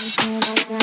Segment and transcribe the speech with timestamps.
[0.00, 0.78] You bring me back around.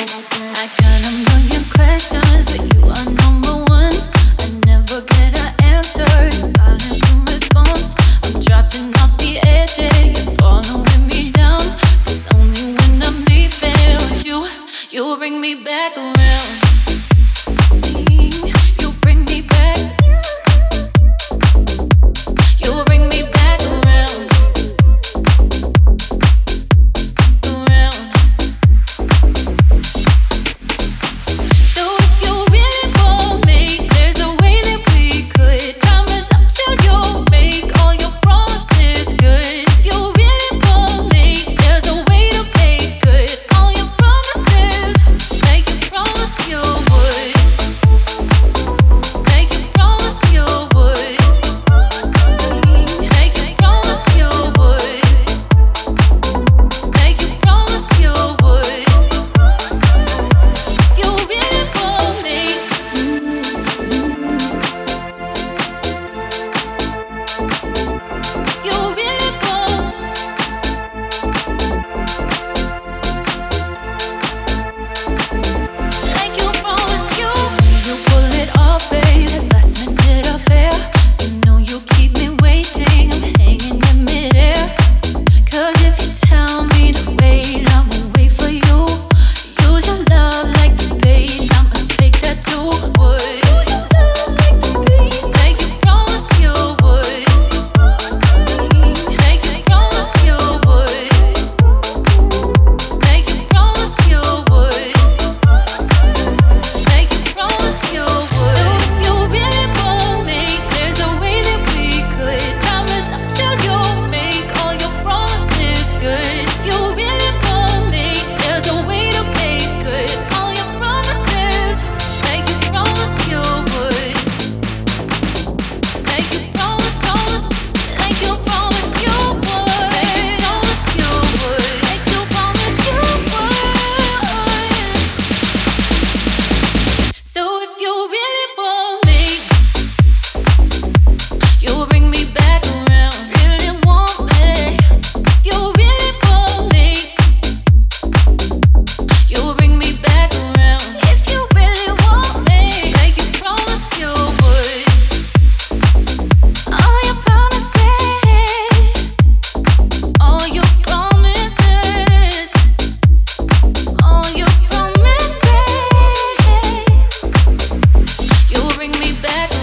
[169.25, 169.54] back.